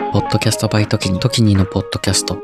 [0.00, 2.34] ポッドキャストバイトキニ、トキニのポッドキャスト。
[2.34, 2.36] い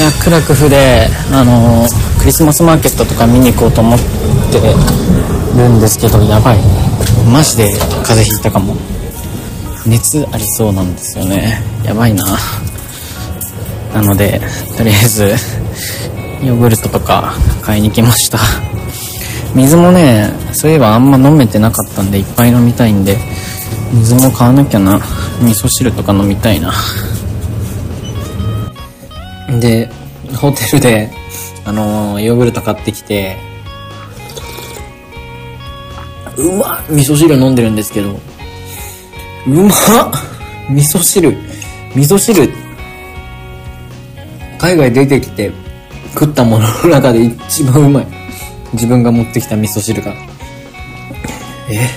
[0.00, 4.58] や、クラクフで、あのークリスマスマーケットとか見に行こうと思って
[5.56, 6.87] るんですけど、やばいね。
[7.28, 7.72] マジで
[8.02, 8.76] 風邪ひいたかも。
[9.86, 11.62] 熱ありそうなんですよね。
[11.84, 12.24] やばいな。
[13.94, 14.40] なので、
[14.76, 15.34] とりあえず、
[16.44, 18.38] ヨーグルトとか買いに来ました。
[19.54, 23.18] 水もね、そういえばあんま飲めてなかったんで、いっぱい飲みたいんで、
[23.92, 25.00] 水も買わなきゃな。
[25.40, 26.72] 味噌汁とか飲みたいな。
[29.60, 29.90] で、
[30.36, 31.10] ホテルで、
[31.64, 33.36] あのヨーグルト買ってきて、
[36.38, 38.16] うま味噌汁飲んでるんですけど、う
[39.50, 39.68] ま
[40.70, 41.36] 味噌汁、
[41.96, 42.48] 味噌汁、
[44.58, 45.50] 海外出てきて
[46.14, 48.06] 食ったものの中で一番うまい。
[48.72, 50.14] 自分が持ってきた味噌汁が。
[51.70, 51.88] え？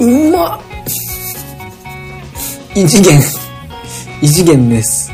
[0.00, 0.60] うま
[2.74, 3.20] 異次元。
[4.22, 5.12] 異次元です。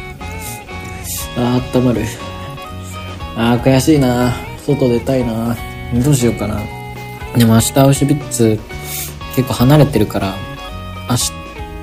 [1.37, 2.05] あ、あったまる。
[3.37, 4.33] あー、悔しいな
[4.75, 5.57] 外出たいな
[6.05, 6.61] どうしようかな。
[7.37, 8.59] でも明日アウシュビッツ
[9.35, 10.35] 結構離れてるから、
[11.09, 11.17] 明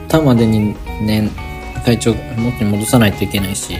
[0.07, 1.29] 日までにね、
[1.83, 3.75] 体調元に戻さないといけないし。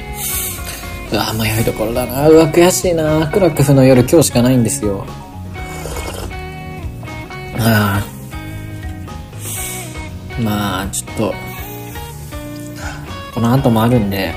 [1.11, 5.05] うわ、迷いどころだなうわ、悔しいなクラクフの夜今日しかないんですよ。
[7.59, 10.43] あー。
[10.43, 11.33] まあ、ちょっと、
[13.33, 14.33] この後もあるんで、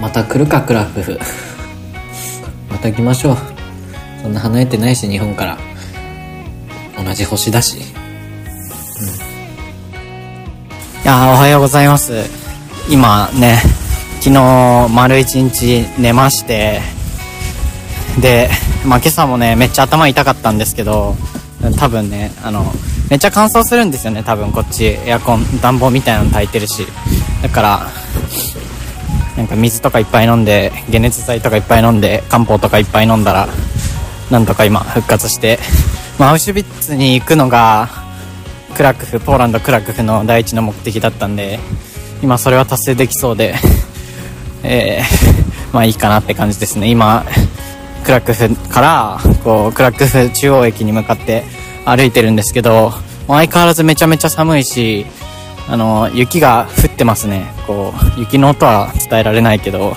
[0.00, 1.18] また来るか、クラフフ。
[2.78, 3.36] たきましょう。
[4.22, 5.58] そんな離れてないし、日本から。
[6.96, 7.78] 同じ星だし。
[7.78, 7.82] うん。
[11.02, 12.24] いや、おはようございます。
[12.90, 13.60] 今ね、
[14.20, 16.80] 昨日、丸一日寝まして、
[18.20, 18.50] で、
[18.84, 21.16] まあ今朝もね、めっちゃ頭痛かったんですけど、
[21.78, 22.72] 多分ね、あの、
[23.10, 24.98] めっちゃ乾燥するんですよね、多分こっち。
[25.06, 26.86] エアコン、暖房みたいなの焚いてるし。
[27.42, 27.86] だから、
[29.38, 33.48] なんか水とかいっぱい飲んで、解熱剤とかいっぱい飲んで、漢方とかいっぱい飲んだら、
[34.32, 35.60] なんとか今復活して、
[36.18, 37.88] まあアウシュビッツに行くのが、
[38.76, 41.60] クラクフ、ポーランドクラクフの第一の目的だったんで、
[42.20, 43.54] 今それは達成できそうで、
[44.64, 45.34] えー、
[45.72, 46.88] まあいいかなって感じですね。
[46.88, 47.24] 今、
[48.02, 51.44] クラクフから、こう、クラクフ中央駅に向かって
[51.84, 52.92] 歩いてるんですけど、
[53.28, 55.06] 相変わらずめちゃめちゃ寒いし、
[55.68, 57.52] あの、雪が降ってますね。
[57.66, 59.94] こう、雪の音は伝えられないけど、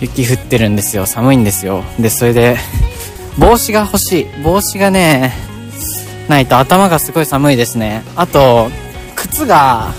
[0.00, 1.06] 雪降ってるんですよ。
[1.06, 1.84] 寒いんですよ。
[1.98, 2.56] で、それで、
[3.38, 4.42] 帽子が欲しい。
[4.42, 5.32] 帽子がね、
[6.28, 8.02] ないと頭がすごい寒いですね。
[8.16, 8.70] あと、
[9.14, 9.92] 靴が、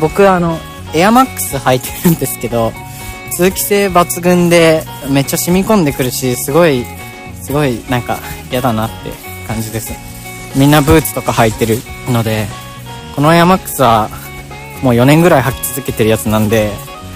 [0.00, 0.58] 僕あの、
[0.94, 2.72] エアマックス履いてるんですけど、
[3.32, 6.84] 通気性抜群で、めっちゃ染み込んでくるし、すごい、
[7.42, 8.18] すごいなんか
[8.50, 9.10] 嫌だなって
[9.46, 9.92] 感じです。
[10.56, 11.78] みんなブーツとか履いてる
[12.08, 12.46] ので、
[13.18, 14.08] このエアマックスは
[14.80, 16.70] もう4年ぐらい履き続けてるやつなんで、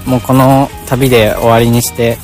[0.04, 2.18] もうこの旅で終わりにして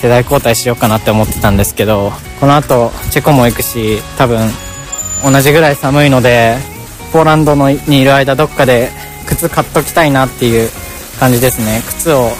[0.00, 4.48] 世代交代しようかなって思ってたんですけど、この後チェコも行くし、多分
[5.24, 6.58] 同じぐらい寒いので、
[7.12, 8.90] ポーランドのにいる間どっかで
[9.26, 10.70] 靴買っときたいなっていう
[11.18, 11.82] 感じですね。
[11.88, 12.30] 靴を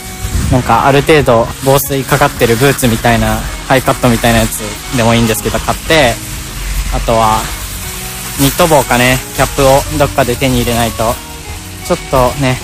[0.53, 3.35] なんかある程度防水かかってるブーツみたいな、
[3.67, 4.61] ハイカットみたいなやつ
[4.97, 6.13] でもいいんですけど買って、
[6.95, 7.58] あとは
[8.41, 11.15] ニット帽かね、キャップをどっかで手に入れないと、
[11.87, 12.57] ちょっとね、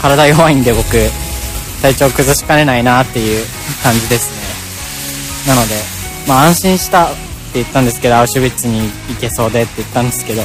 [0.00, 0.86] 体弱いんで僕、
[1.80, 3.44] 体調崩しかねないなっていう
[3.82, 5.54] 感じですね。
[5.54, 5.74] なので、
[6.28, 7.14] まあ安心したって
[7.54, 10.42] 言ったんですけど、アウシュビッツに行けそうでって言ったんですけど、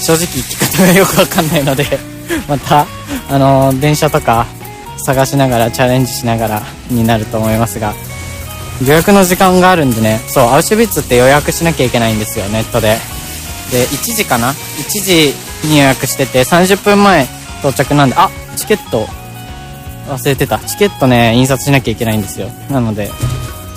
[0.00, 1.98] 正直行き方がよくわかんないので、
[2.48, 2.86] また、
[3.28, 4.46] あのー電車とか
[4.98, 7.94] 探しながらチャレンジしながらになると思いますが、
[8.84, 12.98] 予約の時間があるんでね、そう、アウシュビッツって予約しなきゃいけないんですよ、ネットで。
[13.70, 14.54] で、1時かな ?1
[15.02, 15.34] 時
[15.64, 17.26] に予約してて、30分前
[17.60, 19.06] 到着なんで、あチケット、
[20.08, 20.58] 忘れてた。
[20.58, 22.48] チケットね、印刷しなきゃいけないんですよ。
[22.70, 23.10] なので、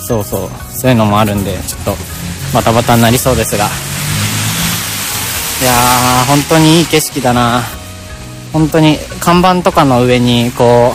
[0.00, 1.96] そうそう、そういうのもあるんで、ちょっと、
[2.54, 3.66] バタバタになりそうですが。
[5.62, 7.62] いやー、本当にいい景色だな
[8.52, 10.94] 本当に、看板とかの上に、こ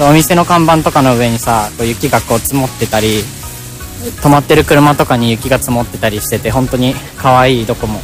[0.00, 3.22] う、お店の看板とかの上にさ、こう雪がこう積もってたり、
[4.00, 8.00] 止まってる車とかに雪が積もってたりしてて本当に可愛いどこも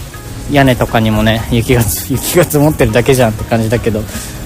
[0.50, 4.02] 屋根とかにもね雪が 雪が積もってるだけじゃんって感じだけど、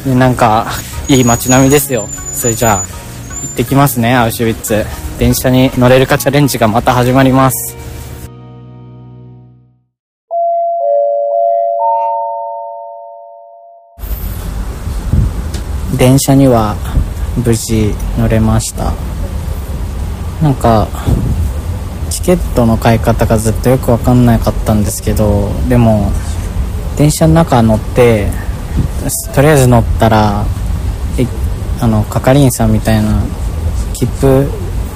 [0.07, 0.69] ね、なんか
[1.09, 2.09] いい街並みですよ。
[2.33, 2.87] それじゃあ
[3.43, 4.87] 行ってきますねアウシュビッツ。
[5.19, 7.77] 電車に乗れるかチャレンジがまた始まります。
[15.99, 16.77] 電車には
[17.45, 18.95] 無事乗れました。
[20.43, 20.89] なんか
[22.11, 26.11] チケットの買い方がずっとよく分かんなかったんですけどでも
[26.97, 28.29] 電車の中乗って
[29.35, 30.45] とりあえず乗ったら
[31.81, 33.23] あの係員さんみたいな
[33.95, 34.47] 切符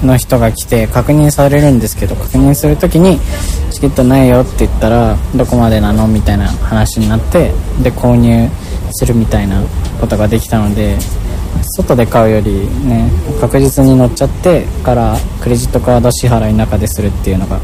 [0.03, 3.19] の人が来て確認されるんですけど確認する時に
[3.71, 7.51] チケットないよって言ったらどこまでなのみたいな話になって
[7.81, 8.49] で購入
[8.91, 9.61] するみたいな
[9.99, 10.97] ことができたので
[11.63, 13.09] 外で買うよりね
[13.39, 17.59] 確実に乗っちゃってからクレジットカード支払い中でするっていうのが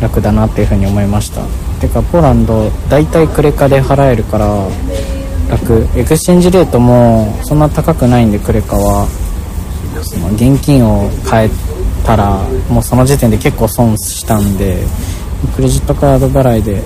[0.00, 1.42] 楽だなっていうふうに思いました。
[1.80, 4.68] てかポーランド大体クレカで払えるから
[5.48, 5.86] 楽。
[5.96, 9.06] exchange rate もそんな高くないんでクレカは。
[10.02, 11.50] その現金を変え
[12.04, 14.82] たらもうその時点で結構損したんで
[15.54, 16.82] クレジットカード払いで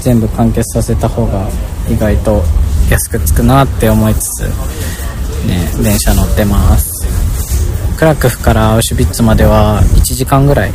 [0.00, 1.46] 全部完結させた方が
[1.90, 2.42] 意外と
[2.90, 5.03] 安くつくなって思いつつ
[5.44, 7.06] ね電車乗ってます。
[7.96, 10.72] クラクフからアウシュビッツまでは1時間ぐらい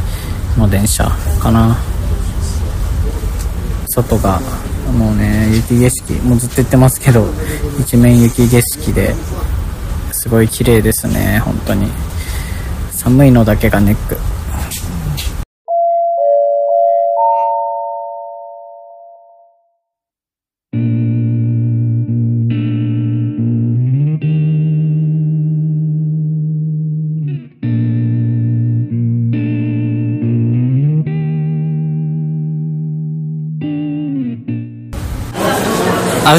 [0.57, 1.09] の電車
[1.41, 1.77] かな。
[3.89, 4.39] 外が
[4.97, 7.27] もうね雪景色もうずっと言ってますけど
[7.79, 9.13] 一面雪景色で
[10.11, 11.87] すごい綺麗ですね本当に。
[12.91, 14.17] 寒いのだけがネック。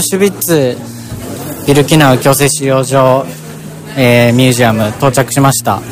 [0.00, 0.78] ウシュビッツ
[1.66, 3.26] ビルキナウ強制収容所、
[3.98, 5.82] えー、ミュージアム到着しました。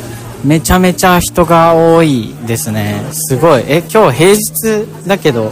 [0.43, 3.03] めちゃめちゃ人が多いですね。
[3.11, 3.63] すごい。
[3.67, 5.51] え今日平日だけど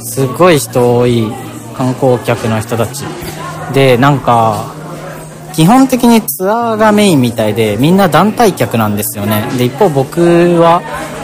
[0.00, 1.32] すごい人多い。
[1.76, 3.04] 観光客の人たち。
[3.72, 4.74] でなんか
[5.54, 9.48] 基本的にツアーがメインみたいでみんな団体客なんですよね。
[9.56, 10.20] で一方僕
[10.58, 10.82] は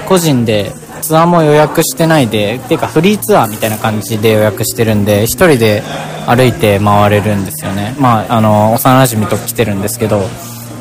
[0.08, 5.82] 個人でツアーも予約してないでっていうかフリーツアーみたいな感じで予約してるんで1人で
[6.26, 7.94] 歩いて回れるんですよね。
[7.98, 10.20] まああの幼馴染と来てるんですけど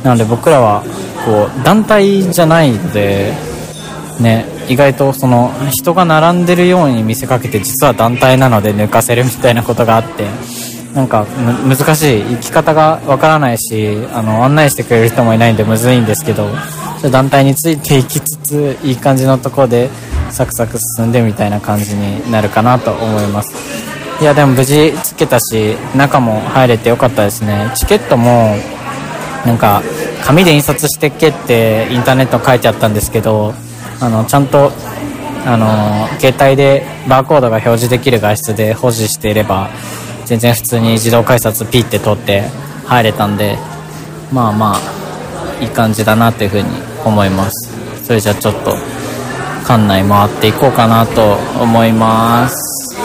[0.03, 0.83] なので僕らは
[1.25, 3.33] こう団体じゃないので
[4.19, 10.27] ね意外とその人が並んでるように見せかけて実は団体なので抜かせるみたいなことがあって
[10.93, 11.25] なんか
[11.67, 12.23] 難しい。
[12.23, 16.47] 行き方がわからないしあの案内してくれる人もいないんでむずいんですけど
[17.11, 19.89] 団体についていきつついい感じのところで
[20.31, 23.53] サクサク進んでみたいな感じになるかなと思います。
[24.21, 27.71] いやでも無事つけたし中も入れてよかったですね。
[27.75, 28.55] チケットも
[29.45, 29.81] なんか
[30.25, 33.53] 紙で印刷してっけってインターネット書いてあったんですけど
[34.01, 34.71] あのちゃんと
[35.45, 39.69] あの携帯でバーコードが表示できる画質で保持していれば
[40.25, 42.43] 全然普通に自動改札ピッて通って
[42.85, 43.57] 入れたんで
[44.33, 47.71] まあまあいい感じだなっていうふうに思います。
[48.03, 48.71] それじゃあちょっと
[49.67, 52.97] 館内回っていこうかなと思います。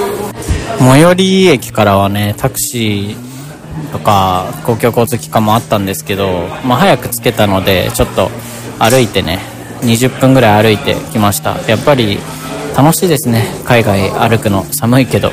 [0.78, 8.30] 最寄り駅からはねタクシーとか公共交通機関もあったんですけど、まあ、早く着けたのでちょっと
[8.78, 9.38] 歩いてね
[9.82, 11.56] 20分ぐらい歩いてきました。
[11.68, 12.18] やっぱり
[12.76, 13.44] 楽しいですね。
[13.64, 15.30] 海外歩くの寒いけど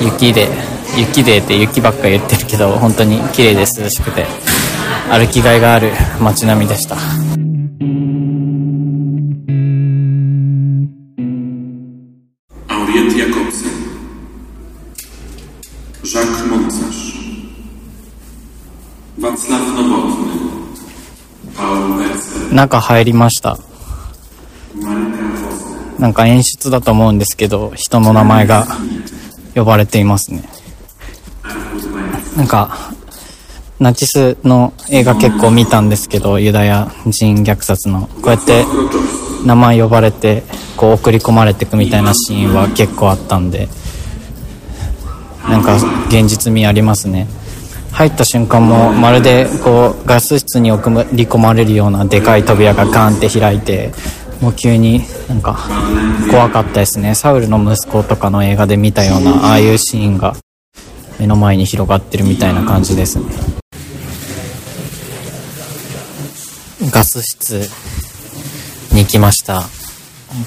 [0.00, 0.48] 雪で
[0.96, 4.26] 雪でって雪ばっか言ってるけど本当に綺麗で涼しくて。
[5.08, 6.96] 歩きがいがある街並みでした。
[22.56, 23.58] 中入りました。
[25.98, 28.66] なんか演出だと思うんですけど人の名前が
[29.54, 30.42] 呼ばれていますね。
[32.36, 32.92] なんか
[33.78, 38.08] ナチスの映画結構見たんですけどユダヤ人虐殺の。
[38.22, 38.64] こうやって
[39.44, 40.42] 名前呼ばれて
[40.78, 43.68] こう送り込まれてくみたいなシーンは結構あったんで
[45.48, 45.76] なんか
[46.08, 47.28] 現実味ありますね。
[47.96, 53.90] 入った瞬間もまるでこうガス室に送り込まれるようなでかい扉がガンって開いて
[54.42, 55.00] もう急に
[55.30, 55.58] なんか
[56.30, 57.14] 怖かったですね。
[57.14, 60.36] サウルの息子とかの映画で見たようなああいうシーンが
[61.18, 63.24] 目の前に広がってるみたいな感じですね。
[66.90, 67.66] ガス室
[68.92, 69.62] に来ました。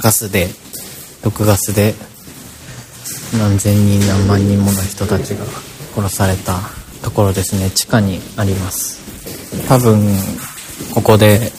[0.03, 0.49] ガスで
[1.23, 1.95] 毒ガスで
[3.39, 5.45] 何千人何万人もの人たちが
[5.95, 6.78] 殺された。
[7.03, 8.99] ところですね地下にあります
[9.67, 10.07] 多分
[10.93, 11.51] ここで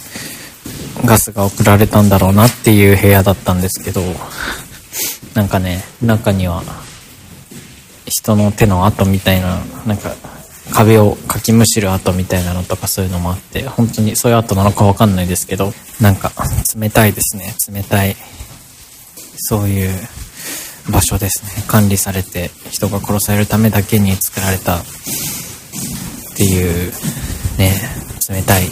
[1.04, 4.00] ガスが送られたんだろうなっていう部屋だったんですけど
[5.34, 6.62] なんかね中には
[8.06, 10.14] 人の手の跡みたいななんか
[10.70, 16.32] 壁をかきむしる跡みたいなのとかそういうのもあって、本当にそういう跡なのかわかんないですけど、なんか
[16.76, 17.54] 冷たいですね。
[17.72, 18.16] 冷たい。
[19.36, 19.90] そういう
[20.90, 21.64] 場所ですね。
[21.66, 24.78] 管理されて人が殺されるためだけに作られた
[26.40, 26.90] っていう
[27.58, 27.74] ね、
[28.30, 28.64] 冷たい。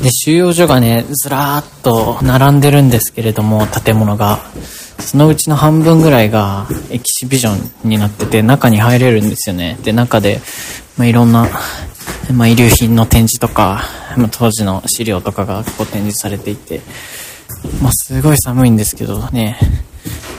[0.00, 4.38] で、収容所がね、ずらーっと並んでるんですけれども、建物が。
[5.00, 9.78] そのうちの半分ぐらいがエキシビジョンになってて、中に入れるんですよね。
[9.82, 10.40] で、中で、
[10.96, 11.48] まあ、いろんな、
[12.32, 13.82] まあ、遺留品の展示とか、
[14.16, 16.82] まあ、当時の資料とかがこう展示されていて、
[17.82, 19.58] まあ、すごい寒いんですけどね、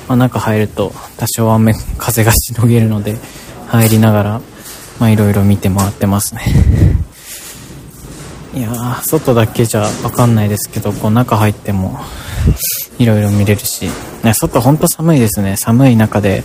[0.08, 3.18] まあ、中入ると多少雨、風がしのげるので、
[3.68, 4.42] 入りながら、
[5.00, 6.42] まあ、いろいろ見て回ってますね。
[8.54, 12.00] いやー、外だけじゃわかんないですけど、こう中入っても、
[13.00, 13.90] いろいろ見れるし、
[14.24, 15.58] ね、外ほんと寒いですね。
[15.58, 16.44] 寒い中で、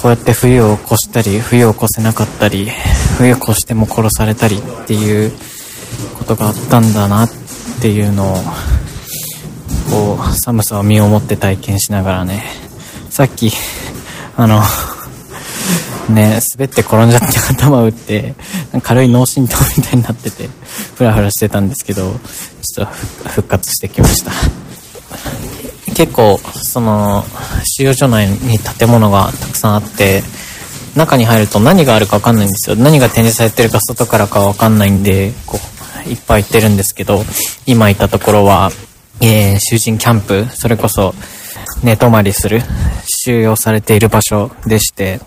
[0.00, 2.70] こうやって冬を越したり、冬を越せなかったり、
[3.18, 5.32] 冬越しても殺されたりっていう
[6.18, 7.30] ことがあったんだなっ
[7.80, 8.36] ていうのを、
[9.90, 12.44] こう、寒さを身をもって体験しながらね、
[13.10, 13.52] さっき、
[14.36, 14.60] あの、
[16.10, 18.34] ね、滑って転んじゃって頭打って、
[18.82, 20.48] 軽い脳震盪みたいになってて、
[20.94, 22.12] ふらふらしてたんですけど、
[22.62, 24.30] ちょっと復活してきました。
[25.94, 27.24] 結構、その、
[27.64, 30.22] 収容所内に建物がたくさんあって、
[30.94, 32.76] 中に入ると何があるかわかんないんですよ。
[32.76, 35.58] 何が展示されてるか外からかわかんないんで、こ
[36.06, 37.24] う、いっぱい行ってるんですけど、
[37.66, 38.70] 今いたところは、
[39.20, 41.14] えー、囚人キャンプ、それこそ、
[41.82, 42.60] 寝泊まりする、
[43.06, 45.20] 収容されている場所でして、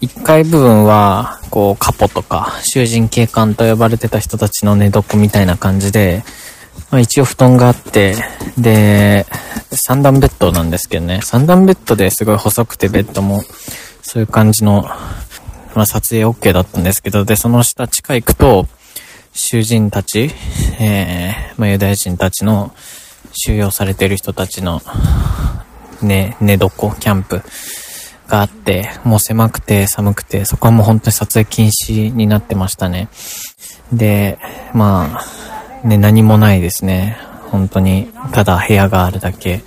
[0.00, 6.22] 1階部分は、こう、カポとか、囚人警官と呼ばれてた人たちの寝床みたいな感じで、
[6.90, 8.14] まあ、一応布団があって、
[8.58, 9.26] で、
[9.72, 13.42] 三段ベッドなんですけどね、三段ベッドですごい細くてベッドも、
[14.02, 14.82] そういう感じの、
[15.74, 18.68] まあ、撮影 OK だったんですけど、で、その下地下行くと、
[19.36, 20.30] 囚人たち、
[20.80, 22.74] えー、ま、ユダヤ人たちの
[23.32, 24.80] 収容されてる人たちの、
[26.02, 27.42] ね、寝床、キャンプ
[28.28, 33.08] があって、もう狭くて寒くて、そこはもう本当に撮影禁止になってましたね。
[33.92, 34.38] で、
[34.72, 35.20] ま
[35.84, 37.18] あ、ね、何もないですね。
[37.50, 39.62] 本当に、ただ部屋があるだけ。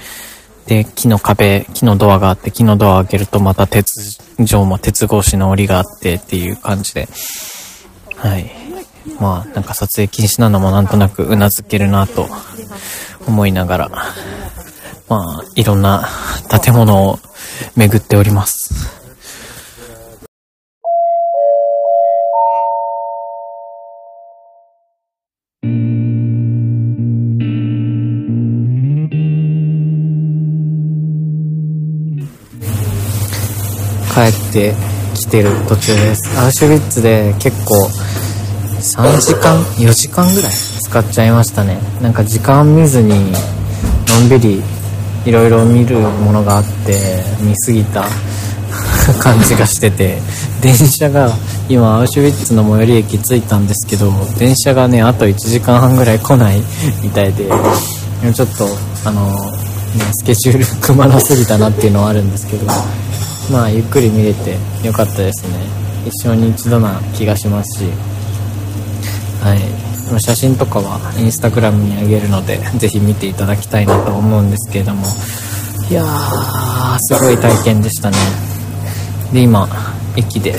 [0.65, 7.07] で、木の壁、木のドアがあって、木のドアを開けるとまた鉄状も鉄格子の檻があってっていう感じで。
[8.15, 8.68] はい。
[9.19, 12.27] まあ、なんか撮影禁止なのもなんとなく頷けるなと
[13.27, 13.89] 思いながら、
[15.07, 16.07] まあ、いろんな
[16.63, 17.19] 建物を
[17.75, 18.99] 巡っております。
[34.19, 34.73] 帰って
[35.15, 36.39] きてる途中です。
[36.39, 37.87] アウシュビッツで結構
[38.79, 41.77] 3時間、4時間ぐらい使っちゃいましたね。
[42.01, 44.63] なんか時間見ずにのんびり
[45.25, 48.05] いろいろ見るものがあって見すぎた
[49.19, 50.21] 感じがしてて。
[50.61, 51.31] 電車が
[51.69, 56.61] 今アウシュビッツの最寄り駅着いたんですけど電車がねあと1時間半ぐらい来ない
[57.01, 57.49] みたいで。
[58.35, 58.67] ちょっと
[59.05, 59.21] あの、
[59.95, 62.65] ね、スケジュール組まなすぎたなっていうのはあるんですけど。
[63.49, 65.49] まあゆっくり見れてよかったですね。
[66.05, 67.85] 一生に一度な気がしますし。
[69.41, 70.19] はい。
[70.19, 75.05] 写真とかはインスタグラムにあげるのでぜひ見ていただきたいなと思うんですけれども。
[75.89, 78.17] いやーすごい体験でしたね。
[79.31, 79.67] で今
[80.15, 80.55] 駅で。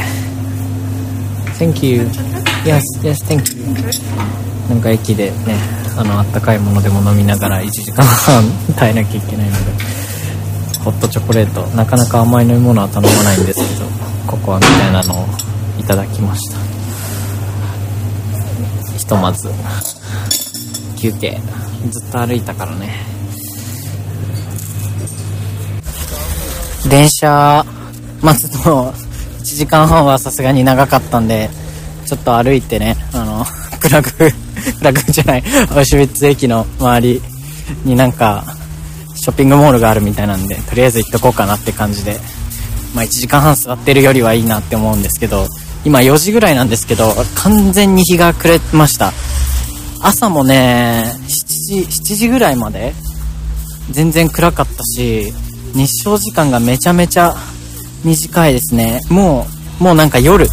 [1.58, 2.02] Thank you.
[2.64, 3.64] Yes, yes, thank you.
[4.68, 5.56] なんか駅でね
[5.98, 8.44] あのあったかいものでも飲みながら1時間半
[8.78, 10.00] 耐えなきゃいけないので。
[10.84, 13.86] ホットチョコレートなかなか甘い飲み物は頼まないんですけど
[14.26, 15.26] ココアみたいなのを
[15.78, 16.79] いただきました。
[18.96, 19.48] ひとまず。
[20.98, 21.40] 休憩。
[21.90, 22.94] ずっと歩いたからね。
[26.88, 27.64] 電車
[28.22, 31.50] 待つの1時間半はさすがに長かったんで
[32.06, 33.44] ちょっと歩いてねあの
[33.78, 34.32] クラグク
[34.82, 37.22] ラグじゃないアウシュビッツ駅の周り
[37.84, 38.44] になんか
[39.14, 42.18] ショッピングモールがあるみたいなんでとりあえず行っとこうかなって感じで。
[42.94, 45.46] まあ1時間半座ってるよりはいいなって思うんですけど
[45.84, 49.12] 今4時ぐらいなんですけど、完全に日が暮れました。
[50.02, 52.94] 朝もね、7時、7時ぐらいまで
[53.90, 55.32] 全然暗かったし、
[55.74, 57.36] 日照時間がめちゃめちゃ
[58.04, 59.00] 短いですね。
[59.08, 59.46] も
[59.80, 60.48] う、もうなんか夜、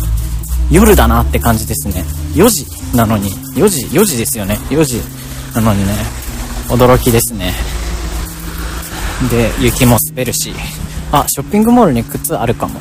[0.69, 2.05] 夜だなって感じですね。
[2.33, 2.65] 4時
[2.95, 4.59] なのに、4時、4時ですよね。
[4.69, 5.01] 4時
[5.53, 5.93] なのにね、
[6.69, 7.53] 驚きですね。
[9.29, 10.53] で、雪も滑るし、
[11.11, 12.79] あ、ショッピングモールに靴あるかも。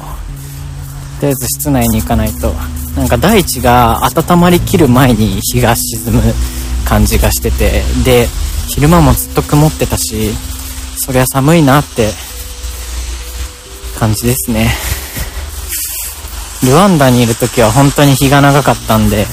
[1.21, 2.53] とりあえず室内に行かないと。
[2.97, 6.23] なんか大地が温まりきる前に日が沈む
[6.87, 8.27] 感じがしてて、で、
[8.69, 10.31] 昼間もずっと曇ってたし、
[10.97, 12.11] そりゃ寒いなって
[13.99, 14.71] 感じですね。
[16.65, 19.27] ルワンダにいる時は本当に日が長かったんで、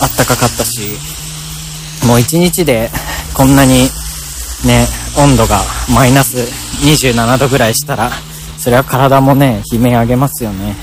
[0.00, 0.96] あったかかったし、
[2.06, 2.90] もう一日で
[3.34, 3.88] こんなに
[4.64, 4.86] ね、
[5.18, 5.60] 温度が
[5.94, 6.36] マイナス
[6.84, 8.10] 27度ぐらいしたら、
[8.62, 10.76] それは体もね、悲鳴上げますよね。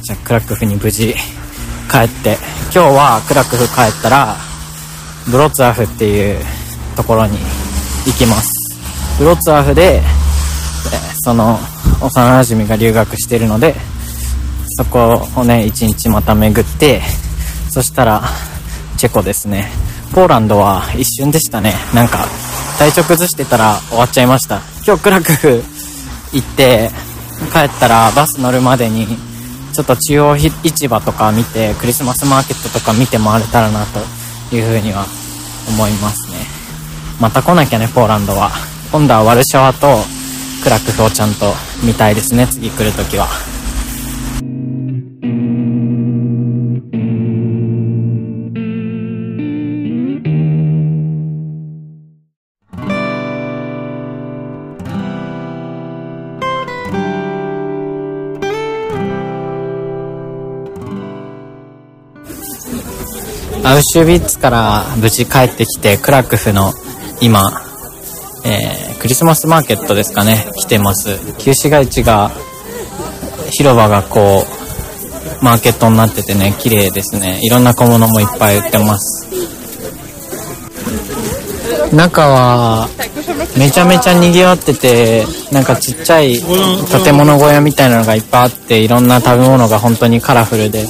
[0.00, 1.14] じゃあ、クラクフに無事
[1.90, 2.38] 帰って、
[2.72, 4.34] 今日はクラクフ帰ったら、
[5.30, 6.42] ブロツワフっていう
[6.96, 7.36] ところに
[8.06, 8.50] 行きます。
[9.18, 10.00] ブロツワフで、
[11.20, 11.58] その
[12.00, 13.74] 幼馴染が留学してるので、
[14.78, 17.02] そこをね、一日また巡って、
[17.68, 18.22] そしたら、
[18.96, 19.70] チェコですね。
[20.14, 21.74] ポーランドは一瞬でしたね。
[21.92, 22.26] なんか、
[22.78, 24.62] 体調崩してたら終わっちゃいました。
[24.86, 25.62] 今日クラクフ
[26.32, 26.90] 行って、
[27.52, 29.06] 帰ったらバス乗るまでに、
[29.72, 34.00] ちょっと中央市場とか見て、クリスマスマーケットとか見て回れたらなと
[34.54, 35.06] いうふうには
[35.68, 36.38] 思いますね。
[37.20, 38.50] また来なきゃね、ポーランドは。
[38.90, 39.98] 今度はワルシャワと
[40.62, 43.28] クラクフをちゃんと見たいですね、次来るときは。
[63.68, 66.72] アウシュビッツから無事帰ってきて、クラクフの
[67.20, 67.62] 今、
[68.42, 71.18] えー、クリスマスマーケットですかね、来てます。
[71.36, 72.30] 旧市街地が、
[73.50, 74.46] 広場がこ
[75.42, 77.40] う、マーケットになっててね、綺麗ですね。
[77.42, 79.28] いろんな小物もいっぱい売ってます。
[81.92, 82.88] 中は、
[83.58, 86.40] めちゃめちゃ賑わってて、なんかちっちゃい
[87.04, 90.86] 建物小屋みたいなのがいっぱいあって、いろんな食べ物が本当にカラフルで、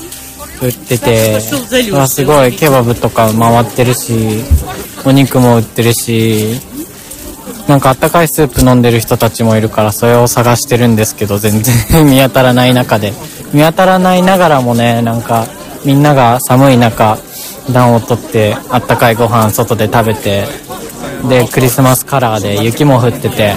[0.63, 1.41] 売ってて、
[1.93, 4.43] わすごいケバブとか回ってるし、
[5.05, 6.61] お肉も売ってるし、
[7.69, 11.75] なんかあったかいスープ飲んでる人たちもいるからそれを探してるんですけど全然
[12.09, 13.13] 見当たらない中で。
[13.53, 15.47] 見当たらないながらもねなんか
[15.85, 17.19] みんなが寒い中
[17.73, 20.47] 暖を取ってあったかいご飯外で食べて
[21.29, 23.55] でクリスマスカラーで雪も降ってて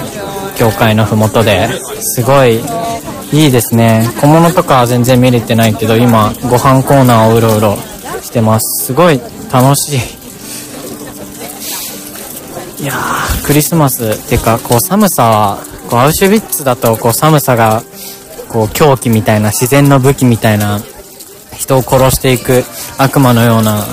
[0.56, 1.68] 教会の麓で。
[2.00, 2.60] すごい
[3.32, 4.06] いいですね。
[4.20, 7.76] 小物とかは全然見れてないけど今ご飯コーナーをうろうろ
[8.20, 8.84] してます。
[8.84, 12.82] すごい楽しい。
[12.82, 17.82] いやークリスマスっていうかこう寒さはこうアウシュビッツだとこう寒さが
[18.48, 20.80] こう狂気みたいな自然の武器みたいな
[21.56, 22.64] 人を殺していく
[22.98, 23.84] 悪魔のような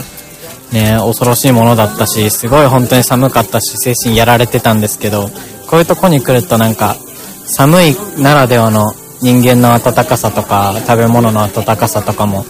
[0.73, 5.30] ね恐ろしいものだったしすごい本当に寒かったし精神やられてたんですけど
[5.69, 6.95] こういうとこに来るとなんか
[7.45, 12.45] 寒いならではの人間の温かさとか食べ物の温かさとかも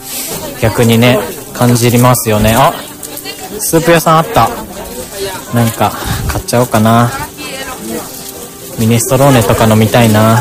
[0.61, 1.17] 逆にね
[1.53, 2.53] 感じりますよね。
[2.55, 2.73] あ
[3.59, 4.49] スープ屋さんあった。
[5.53, 5.91] なんか
[6.27, 7.09] 買っちゃおうかな。
[8.79, 10.39] ミネストローネとか飲みたいな。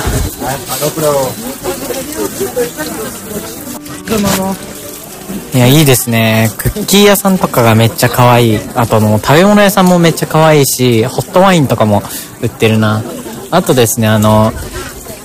[5.55, 6.51] いやいいですね。
[6.57, 8.61] クッキー屋さんとかがめっちゃ可愛い。
[8.75, 12.03] あともう食べ物屋さんもめっちゃ可愛いしホットワインとかも
[12.43, 13.03] 売ってるな。
[13.51, 14.53] あとですねあの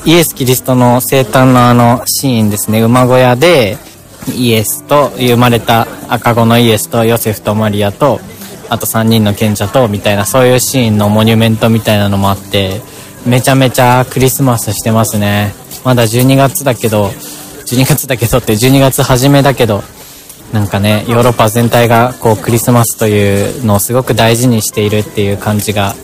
[0.06, 3.78] イエス・キリストの生誕のあのシーンですね、馬小屋で、
[4.36, 8.20] イエスと、生まれた赤子のイエスとヨセフとマリアと、
[8.68, 12.82] あと3人の賢者と、みたいな、そういうシーンのモニュメントみたいなのもあって、
[13.26, 15.54] めちゃめちゃクリスマスしてますね。
[15.86, 17.06] まだ12月だけど、
[17.66, 19.84] 12月だけどって12月初めだけど、
[20.52, 25.96] なんかね、ヨーロッパ全体がこうクリスマスというのをすごく大事にしているっていう感じが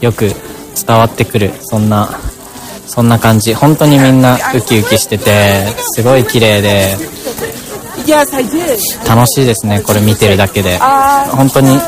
[0.00, 0.30] よく
[0.86, 2.08] 伝わってくる、そんな
[2.90, 3.54] そんな感じ。
[3.54, 6.96] 本当にみんなウキウキしててすごい綺麗で
[9.06, 10.76] 楽しいですねこれ見てるだけで。
[11.30, 11.78] 本当に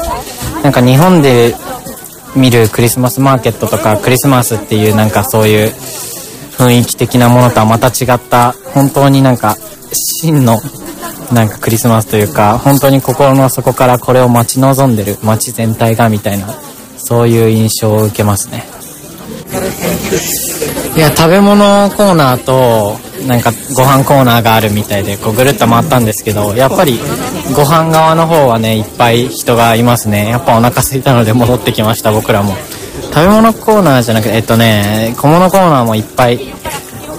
[0.63, 1.57] なんか日本で
[2.37, 5.73] 見るクリスマスマーケットとかクリスマスっていうなんかそういう
[6.57, 9.57] 雰囲気的なものとはまた違った本当になんか
[9.93, 10.61] 真の
[11.33, 16.47] なんかクリスマスというか本当に心の底からこれを待ち望んでる街全体がみたいな
[16.97, 18.72] そういう印象を受けますね。
[20.97, 26.99] いや、食べ物コーナーと、なんかご飯コーナーがあるみたいで、こうぐるっと回ったんですけど、やっぱり
[27.55, 30.29] ご飯側の方はね、いっぱい人がいますね。
[30.29, 32.55] やっぱお腹空いたので戻ってきました、僕らも。
[33.15, 36.41] 食べ物コーナーじゃなくて、えっとね、小物コーナーもいっぱい、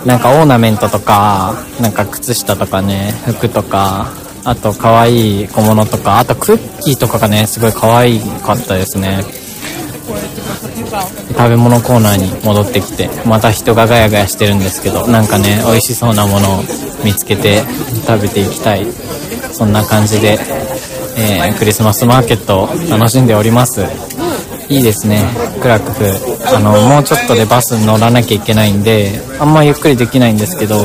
[0.05, 4.07] なんかオーナメントとか、なんか靴下とかね、服とか、
[4.45, 9.23] あと可愛い小物とか、あとクッキーとかがね、すごい可愛かったですね。
[11.33, 16.63] 食べ物コーナーに戻ってきて、また人がガヤガヤしてるんですけど、なんかね、美味しそうなものを
[17.03, 17.61] 見つけて
[18.07, 18.85] 食べていきたい。
[19.51, 20.39] そんな感じで、
[21.15, 23.85] えー、クリスマスマーケットを楽しんでおります。
[24.69, 25.23] いいですね、
[25.61, 26.05] クラクフ。
[26.55, 30.79] あの、もうちょっとでバスに乗らなきゃいけないんで、あんまゆっくりできないんですけど、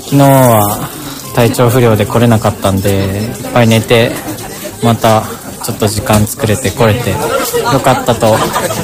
[0.00, 0.88] 昨日は
[1.34, 4.12] 体調不良で来れなかったんで、いっぱい寝て、
[4.82, 5.22] また
[5.62, 7.16] ちょっと時間作れて来れてよ
[7.80, 8.36] かったと、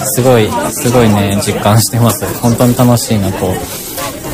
[0.06, 2.26] すごい、すごいね、実感してます。
[2.40, 3.46] 本当に楽しいなと。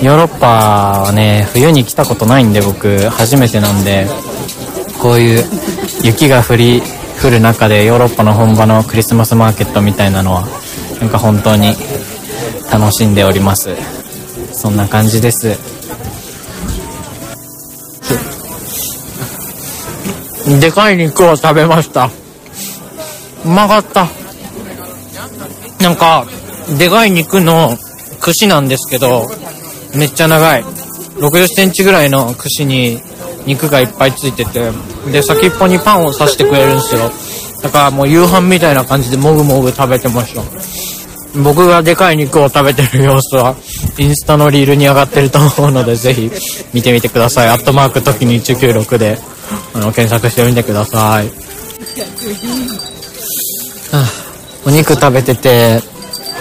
[0.02, 4.06] ヨーロッパはね、冬に来たことないんで僕、初めてなんで、
[4.98, 5.44] こういう
[6.02, 6.82] 雪が降り、
[7.22, 10.48] 降る中でヨーロッパの本場のクリスマスマーケットみたいなのは、
[11.00, 11.74] なんか本当に
[12.70, 13.76] 楽しんでおります。
[14.52, 15.58] そんな感じです。
[20.60, 22.10] でかい肉を食べました。
[23.44, 24.06] うまかった。
[25.82, 26.26] なんか、
[26.78, 27.76] でかい肉の
[28.20, 29.28] 串なんですけど、
[29.94, 30.64] めっちゃ長い。
[31.16, 33.00] 60センチぐらいの串に
[33.46, 34.70] 肉がいっぱいついてて、
[35.10, 37.10] で、先っぽにパンを刺してくれるんですよ。
[37.62, 40.42] だからもう夕飯みたいな感じでもぐもぐ食べてました。
[41.42, 43.54] 僕がでかい肉を食べてる様子は、
[43.98, 46.30] インスタのリールに上がってると思うので、ぜひ
[46.74, 47.48] 見てみてください。
[47.48, 49.18] アットマーク時に196で、
[49.74, 52.89] あの、検索してみてください。
[53.92, 54.06] あ
[54.66, 55.82] お肉食べてて、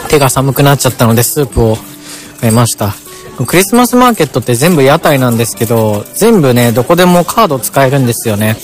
[0.09, 1.77] 手が寒くなっちゃったのでスープを
[2.41, 2.93] 買いました。
[3.45, 8.57] クリスマスマーケットって全部屋台なんですけど、全部ね、どこでもカード使えるんですよね。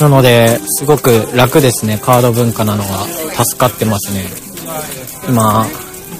[0.00, 3.06] なので、すごく楽ですね、カード文化なのは。
[3.42, 4.26] 助かってますね。
[5.26, 5.66] 今、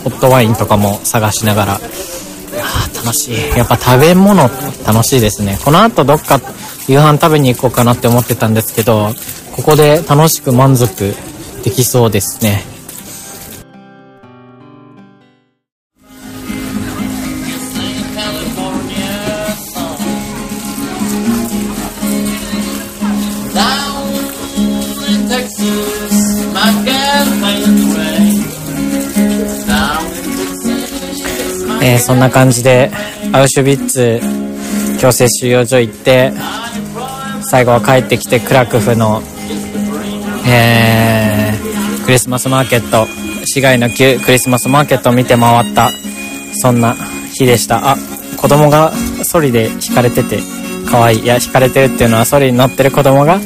[0.05, 1.73] ホットワインとかも探しながら。
[1.75, 2.65] いや
[3.05, 3.57] 楽しい。
[3.57, 4.51] やっぱ食べ物
[4.87, 5.59] 楽しいですね。
[5.63, 6.41] この後どっか
[6.87, 9.15] 夕飯食べに行こうかなって思ってたんですけど、
[9.55, 11.15] ここで楽しく満足
[11.63, 12.63] できそうですね。
[31.81, 32.91] えー、そんな感じで
[33.33, 34.21] アウシュビッツ
[35.01, 36.33] 強制収容所行って
[37.43, 39.23] 最後は帰ってきてクラクフの
[40.51, 41.48] えー、
[42.09, 43.07] クリスマスマーケット、
[43.45, 45.91] 市街の旧クリスマスマーケットを見て回った、
[46.55, 46.95] そんな
[47.35, 47.91] 日でした。
[47.91, 47.97] あ、
[48.39, 50.39] 子供がソリで引かれてて、
[50.91, 51.19] 可愛い。
[51.21, 53.39] いや、引かれてるっていうのはソリに乗ってる子供が、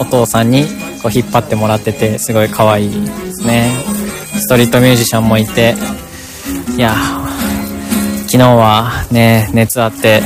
[0.00, 0.64] お父さんに
[1.04, 3.70] こう引っ張ってもらってて、すごい可愛いですね。
[4.38, 5.76] ストリートミュージシャンもいて、
[6.76, 6.96] いや、
[8.26, 10.20] 昨日はね、熱あって、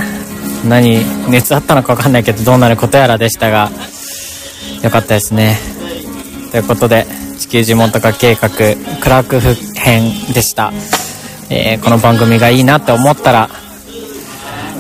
[0.67, 3.71] 何、熱あったのかわかんないけど、どうなることやらでしたが、
[4.83, 5.59] よかったですね。
[6.51, 10.71] ということで、地球地元化計画、クラークフ編でした。
[11.49, 13.49] えー、この番組がいいなって思ったら、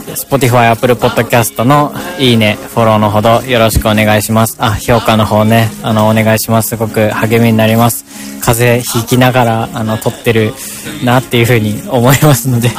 [0.09, 4.59] Spotify、Apple Podcast のいいね、フォローのほどよろしくお願いします。
[4.59, 6.69] あ、評価の方ね、あの、お願いします。
[6.69, 8.05] すごく励みになります。
[8.43, 10.53] 風邪ひきながら、あの、撮ってる
[11.03, 12.75] なっていうふうに思いますので、ね、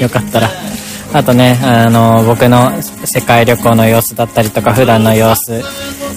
[0.00, 0.48] よかったら。
[1.12, 5.62] あとね、あの、僕の世界旅行の様子だったりとか、普段の様子、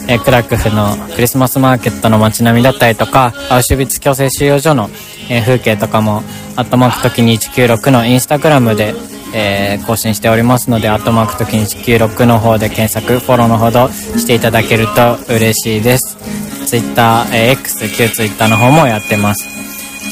[0.08, 4.90] えクラクフのクリスマスマーケットの街並みだったりとか、アウシュビッツ強制収容所の、
[5.30, 6.24] え風景とかも、
[6.58, 8.94] アットマーク時に196のインスタグラムで、
[9.34, 16.18] えー、更新しておりますので、アットマーク時に196の方で検索、フォローのほどしていただけると嬉しいです。
[16.66, 19.48] ツイッター、えー、X、旧ツイッターの方もやってます。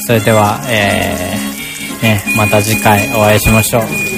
[0.06, 4.09] それでは、えー、ね、また次回お会いしましょう。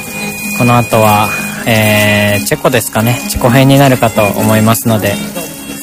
[0.59, 1.29] この後は、
[1.67, 3.19] えー、チェコですかね。
[3.29, 5.15] チェコ編になるかと思いますので、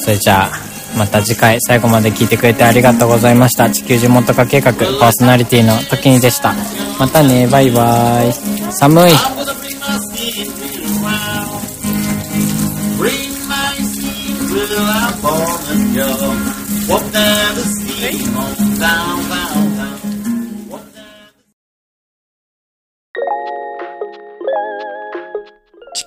[0.00, 3.70] それじゃあ、また次回最後まで聞いてくれてありがとうございました。
[3.70, 6.54] 地球地元化計画パーソナリティの時にでした。
[6.98, 8.72] またね、バイバーイ。
[8.72, 9.12] 寒い。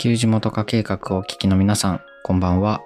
[0.04, 2.82] 球地元化計画をお聞きの皆さん、こんばんは。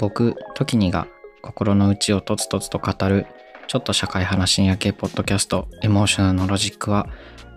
[0.00, 1.06] 僕、トキニが
[1.40, 3.28] 心の内をとつとつと語る、
[3.68, 7.08] ちょっと社会派深夜系ポッドキャスト、エモーショナルのロジックは、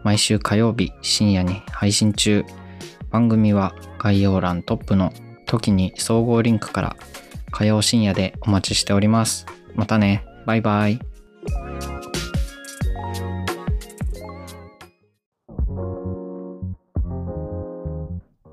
[0.03, 2.45] 毎週火曜日深夜に配信中。
[3.09, 5.11] 番組は概要欄トップの
[5.47, 6.95] 時に総合リンクから
[7.49, 9.47] 火曜深夜でお待ちしております。
[9.73, 10.23] またね。
[10.45, 11.08] バイバイ。